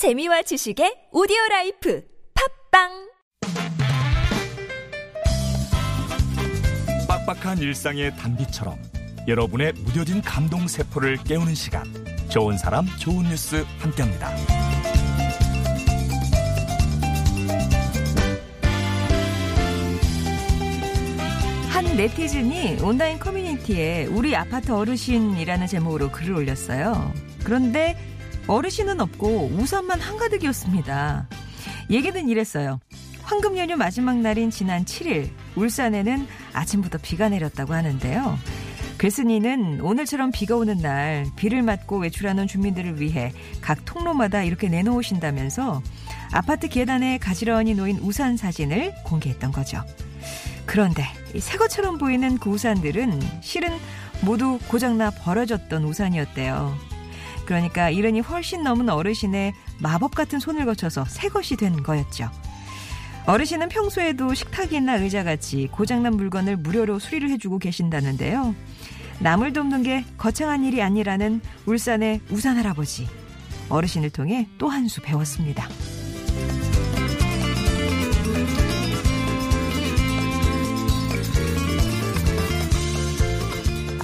[0.00, 2.02] 재미와 지식의 오디오 라이프
[2.72, 2.88] 팟빵
[7.06, 8.78] 빡빡한 일상의 단비처럼
[9.28, 11.84] 여러분의 무뎌진 감동 세포를 깨우는 시간
[12.30, 14.28] 좋은 사람 좋은 뉴스 함께합니다.
[21.68, 27.12] 한 네티즌이 온라인 커뮤니티에 우리 아파트 어르신이라는 제목으로 글을 올렸어요.
[27.44, 27.98] 그런데
[28.46, 31.28] 어르신은 없고 우산만 한가득이었습니다.
[31.90, 32.80] 얘기는 이랬어요.
[33.22, 38.38] 황금 연휴 마지막 날인 지난 7일 울산에는 아침부터 비가 내렸다고 하는데요.
[38.98, 45.80] 글쓴이는 오늘처럼 비가 오는 날 비를 맞고 외출하는 주민들을 위해 각 통로마다 이렇게 내놓으신다면서
[46.32, 49.82] 아파트 계단에 가지런히 놓인 우산 사진을 공개했던 거죠.
[50.66, 51.04] 그런데
[51.38, 53.70] 새 것처럼 보이는 그 우산들은 실은
[54.20, 56.89] 모두 고장나 버려졌던 우산이었대요.
[57.50, 62.30] 그러니까 이른이 훨씬 넘은 어르신의 마법 같은 손을 거쳐서 새 것이 된 거였죠.
[63.26, 68.54] 어르신은 평소에도 식탁이나 의자같이 고장난 물건을 무료로 수리를 해주고 계신다는데요.
[69.18, 73.08] 남을 돕는 게 거창한 일이 아니라는 울산의 우산 할아버지.
[73.68, 75.68] 어르신을 통해 또 한 수 배웠습니다.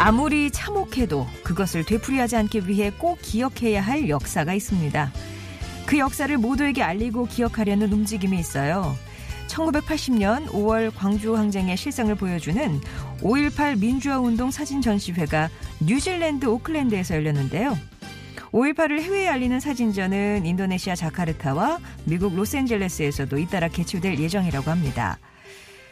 [0.07, 5.11] 아무리 참혹해도 그것을 되풀이하지 않기 위해 꼭 기억해야 할 역사가 있습니다.
[5.85, 8.97] 그 역사를 모두에게 알리고 기억하려는 움직임이 있어요.
[9.49, 12.81] 1980년 5월 광주 항쟁의 실상을 보여주는
[13.21, 17.77] 5.18 민주화 운동 사진 전시회가 뉴질랜드 오클랜드에서 열렸는데요.
[18.53, 25.19] 5.18을 해외에 알리는 사진전은 인도네시아 자카르타와 미국 로스앤젤레스에서도 잇따라 개최될 예정이라고 합니다.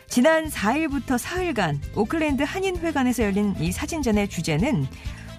[0.09, 4.87] 지난 4일부터 사흘간 오클랜드 한인회관에서 열린 이 사진전의 주제는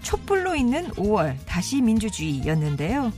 [0.02, 3.12] 촛불로 있는 5월 다시 민주주의였는데요.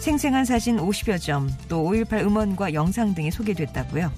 [0.00, 4.12] 생생한 사진 50여 점, 또 5.18 음원과 영상 등이 소개됐다고요.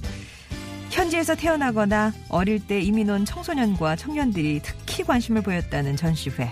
[0.91, 6.51] 현지에서 태어나거나 어릴 때 이민 온 청소년과 청년들이 특히 관심을 보였다는 전시회.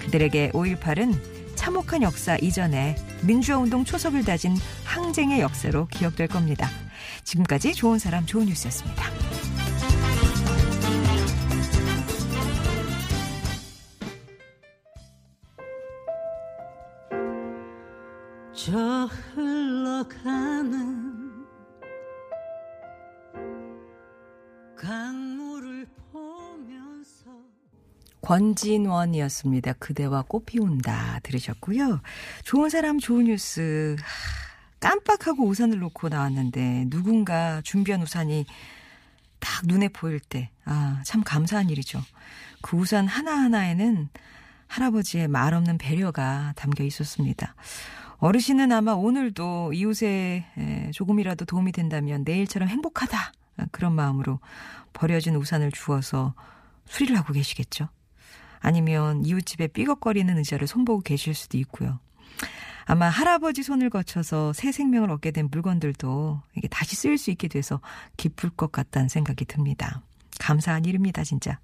[0.00, 6.68] 그들에게 5.18은 참혹한 역사 이전에 민주화 운동 초석을 다진 항쟁의 역사로 기억될 겁니다.
[7.24, 9.21] 지금까지 좋은 사람 좋은 뉴스였습니다.
[18.54, 20.52] 저 흘러가는
[24.76, 27.30] 강물을 보면서
[28.20, 29.72] 권진원이었습니다.
[29.74, 32.02] 그대와 꽃 피운다 들으셨고요.
[32.44, 33.96] 좋은 사람 좋은 뉴스.
[34.80, 38.44] 깜빡하고 우산을 놓고 나왔는데 누군가 준비한 우산이
[39.38, 42.02] 딱 눈에 보일 때, 아, 참 감사한 일이죠.
[42.60, 44.10] 그 우산 하나하나에는
[44.72, 47.54] 할아버지의 말 없는 배려가 담겨 있었습니다.
[48.16, 50.46] 어르신은 아마 오늘도 이웃에
[50.94, 53.32] 조금이라도 도움이 된다면 내일처럼 행복하다.
[53.70, 54.40] 그런 마음으로
[54.94, 56.34] 버려진 우산을 주워서
[56.86, 57.88] 수리를 하고 계시겠죠.
[58.60, 61.98] 아니면 이웃집에 삐걱거리는 의자를 손보고 계실 수도 있고요.
[62.86, 67.80] 아마 할아버지 손을 거쳐서 새 생명을 얻게 된 물건들도 이게 다시 쓰일 수 있게 돼서
[68.16, 70.00] 기쁠 것 같다는 생각이 듭니다.
[70.40, 71.58] 감사한 일입니다, 진짜.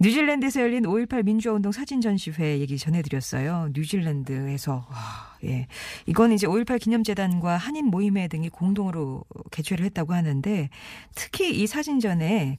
[0.00, 3.70] 뉴질랜드에서 열린 5.18 민주화운동 사진 전시회 얘기 전해드렸어요.
[3.72, 5.66] 뉴질랜드에서 와, 예,
[6.06, 10.70] 이건 이제 5.18 기념재단과 한인 모임회 등이 공동으로 개최를 했다고 하는데
[11.14, 12.58] 특히 이 사진전에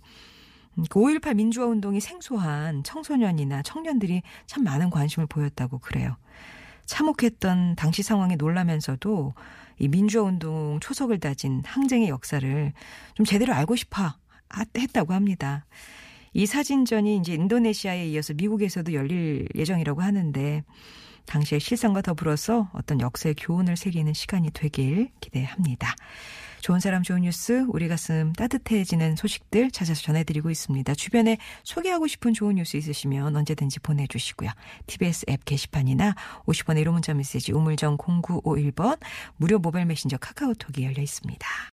[0.78, 6.18] 5.18 민주화 운동이 생소한 청소년이나 청년들이 참 많은 관심을 보였다고 그래요.
[6.86, 9.34] 참혹했던 당시 상황에 놀라면서도
[9.80, 12.74] 이 민주화 운동 초석을 다진 항쟁의 역사를
[13.14, 14.14] 좀 제대로 알고 싶어
[14.78, 15.66] 했다고 합니다.
[16.34, 20.64] 이 사진전이 이제 인도네시아에 이어서 미국에서도 열릴 예정이라고 하는데
[21.26, 25.96] 당시의 실상과 더불어서 어떤 역사의 교훈을 새기는 시간이 되길 기대합니다.
[26.62, 30.96] 좋은 사람 좋은 뉴스 우리 가슴 따뜻해지는 소식들 찾아서 전해드리고 있습니다.
[30.96, 34.50] 주변에 소개하고 싶은 좋은 뉴스 있으시면 언제든지 보내주시고요.
[34.88, 36.16] TBS 앱 게시판이나
[36.46, 38.98] 50원의 1호 문자 메시지 우물정 0951번
[39.36, 41.46] 무료 모바일 메신저 카카오톡이 열려 있습니다.